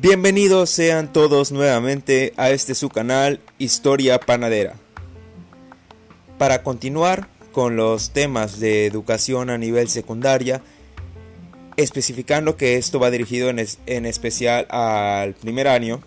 [0.00, 4.76] Bienvenidos sean todos nuevamente a este su canal Historia Panadera.
[6.38, 10.62] Para continuar con los temas de educación a nivel secundaria,
[11.76, 16.00] especificando que esto va dirigido en, en especial al primer año,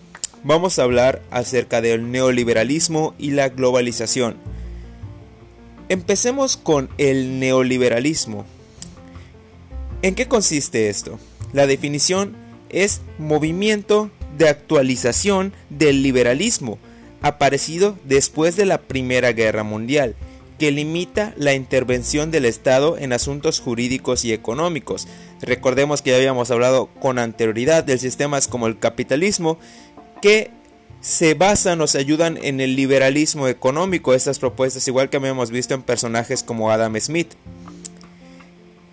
[0.46, 4.38] vamos a hablar acerca del neoliberalismo y la globalización.
[5.90, 8.46] Empecemos con el neoliberalismo.
[10.02, 11.20] ¿En qué consiste esto?
[11.52, 12.41] La definición
[12.72, 16.80] es movimiento de actualización del liberalismo,
[17.22, 20.16] aparecido después de la Primera Guerra Mundial,
[20.58, 25.08] que limita la intervención del Estado en asuntos jurídicos y económicos.
[25.42, 29.58] Recordemos que ya habíamos hablado con anterioridad de sistemas como el capitalismo,
[30.22, 30.52] que
[31.02, 35.74] se basan o se ayudan en el liberalismo económico, estas propuestas, igual que habíamos visto
[35.74, 37.34] en personajes como Adam Smith.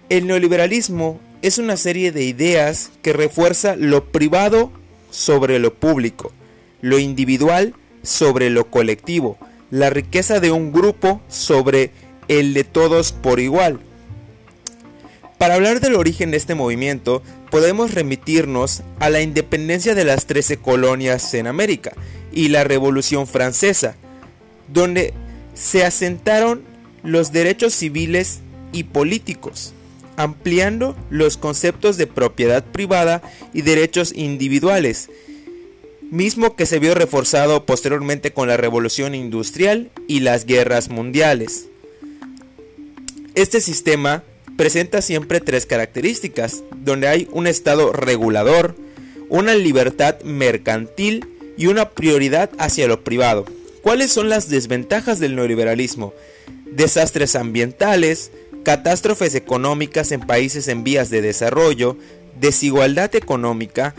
[0.08, 4.72] El neoliberalismo es una serie de ideas que refuerza lo privado
[5.10, 6.32] sobre lo público,
[6.80, 9.38] lo individual sobre lo colectivo,
[9.70, 11.90] la riqueza de un grupo sobre
[12.26, 13.80] el de todos por igual.
[15.38, 20.56] Para hablar del origen de este movimiento, podemos remitirnos a la independencia de las 13
[20.56, 21.92] colonias en América
[22.32, 23.94] y la Revolución Francesa,
[24.66, 25.14] donde
[25.54, 26.62] se asentaron
[27.04, 28.40] los derechos civiles
[28.72, 29.74] y políticos
[30.18, 33.22] ampliando los conceptos de propiedad privada
[33.54, 35.08] y derechos individuales,
[36.10, 41.68] mismo que se vio reforzado posteriormente con la revolución industrial y las guerras mundiales.
[43.34, 44.24] Este sistema
[44.56, 48.74] presenta siempre tres características, donde hay un Estado regulador,
[49.28, 53.44] una libertad mercantil y una prioridad hacia lo privado.
[53.82, 56.12] ¿Cuáles son las desventajas del neoliberalismo?
[56.72, 58.32] Desastres ambientales,
[58.64, 61.96] catástrofes económicas en países en vías de desarrollo,
[62.40, 63.94] desigualdad económica,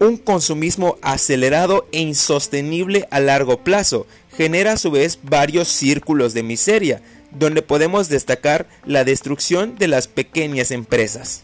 [0.00, 4.06] un consumismo acelerado e insostenible a largo plazo,
[4.36, 10.06] genera a su vez varios círculos de miseria, donde podemos destacar la destrucción de las
[10.08, 11.42] pequeñas empresas.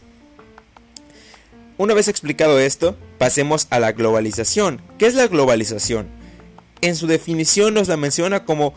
[1.77, 4.81] Una vez explicado esto, pasemos a la globalización.
[4.97, 6.07] ¿Qué es la globalización?
[6.81, 8.75] En su definición nos la menciona como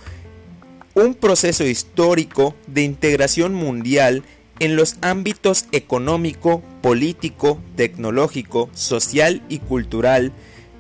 [0.98, 4.24] un proceso histórico de integración mundial
[4.60, 10.32] en los ámbitos económico, político, tecnológico, social y cultural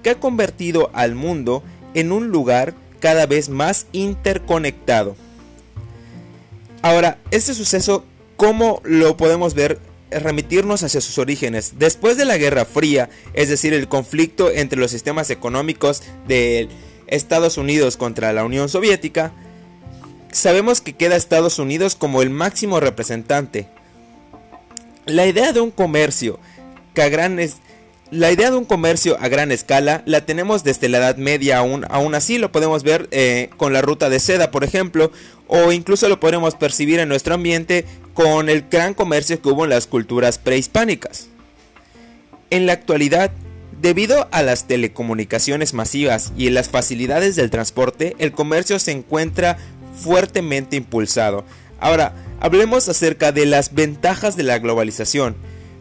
[0.02, 1.62] que ha convertido al mundo
[1.94, 5.16] en un lugar cada vez más interconectado.
[6.82, 8.04] Ahora, este suceso,
[8.38, 9.78] ¿cómo lo podemos ver?
[10.10, 11.74] Remitirnos hacia sus orígenes.
[11.78, 16.70] Después de la Guerra Fría, es decir, el conflicto entre los sistemas económicos de
[17.06, 19.32] Estados Unidos contra la Unión Soviética,
[20.38, 23.68] sabemos que queda Estados Unidos como el máximo representante.
[25.06, 26.40] La idea de un comercio
[29.20, 33.08] a gran escala la tenemos desde la Edad Media aún, aún así lo podemos ver
[33.12, 35.12] eh, con la ruta de seda por ejemplo
[35.48, 39.70] o incluso lo podemos percibir en nuestro ambiente con el gran comercio que hubo en
[39.72, 41.30] las culturas prehispánicas.
[42.50, 43.32] En la actualidad,
[43.82, 49.58] debido a las telecomunicaciones masivas y en las facilidades del transporte, el comercio se encuentra
[49.98, 51.44] fuertemente impulsado.
[51.80, 55.36] Ahora, hablemos acerca de las ventajas de la globalización.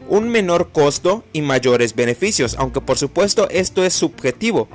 [0.08, 4.68] Un menor costo y mayores beneficios, aunque por supuesto esto es subjetivo.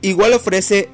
[0.00, 0.88] Igual ofrece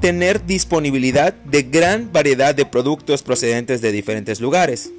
[0.00, 4.90] tener disponibilidad de gran variedad de productos procedentes de diferentes lugares.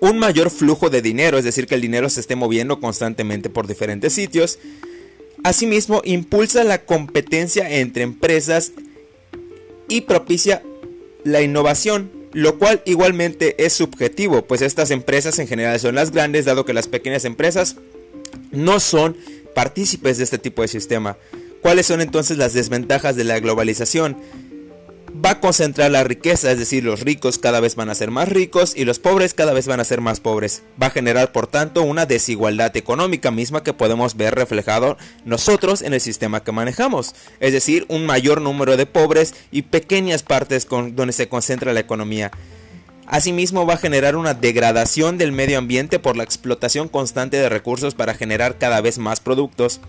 [0.00, 3.66] Un mayor flujo de dinero, es decir, que el dinero se esté moviendo constantemente por
[3.66, 4.58] diferentes sitios.
[5.44, 8.72] Asimismo, impulsa la competencia entre empresas
[9.88, 10.62] y propicia
[11.24, 16.44] la innovación, lo cual igualmente es subjetivo, pues estas empresas en general son las grandes,
[16.44, 17.76] dado que las pequeñas empresas
[18.50, 19.16] no son
[19.54, 21.16] partícipes de este tipo de sistema.
[21.62, 24.18] ¿Cuáles son entonces las desventajas de la globalización?
[25.14, 28.28] Va a concentrar la riqueza, es decir, los ricos cada vez van a ser más
[28.28, 30.62] ricos y los pobres cada vez van a ser más pobres.
[30.80, 35.94] Va a generar, por tanto, una desigualdad económica misma que podemos ver reflejado nosotros en
[35.94, 41.12] el sistema que manejamos, es decir, un mayor número de pobres y pequeñas partes donde
[41.12, 42.32] se concentra la economía.
[43.06, 47.94] Asimismo va a generar una degradación del medio ambiente por la explotación constante de recursos
[47.94, 49.80] para generar cada vez más productos.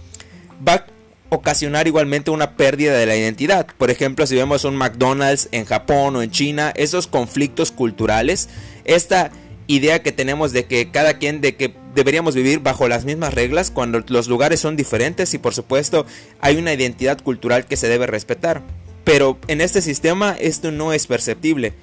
[0.67, 0.85] Va
[1.35, 3.67] ocasionar igualmente una pérdida de la identidad.
[3.77, 8.49] Por ejemplo, si vemos un McDonald's en Japón o en China, esos conflictos culturales,
[8.85, 9.31] esta
[9.67, 13.71] idea que tenemos de que cada quien de que deberíamos vivir bajo las mismas reglas
[13.71, 16.05] cuando los lugares son diferentes y por supuesto
[16.39, 18.61] hay una identidad cultural que se debe respetar.
[19.03, 21.73] Pero en este sistema esto no es perceptible.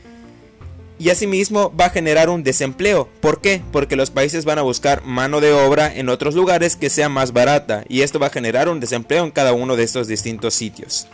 [1.02, 3.08] Y asimismo va a generar un desempleo.
[3.20, 3.60] ¿Por qué?
[3.72, 7.32] Porque los países van a buscar mano de obra en otros lugares que sea más
[7.32, 11.08] barata y esto va a generar un desempleo en cada uno de estos distintos sitios.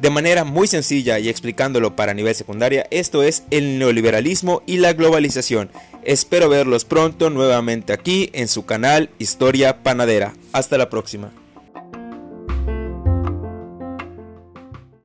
[0.00, 4.92] De manera muy sencilla y explicándolo para nivel secundaria, esto es el neoliberalismo y la
[4.92, 5.70] globalización.
[6.02, 10.34] Espero verlos pronto nuevamente aquí en su canal Historia Panadera.
[10.52, 11.30] Hasta la próxima.